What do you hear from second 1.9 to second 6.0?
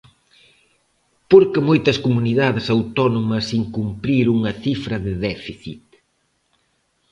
comunidades autónomas incumpriron a cifra de déficit?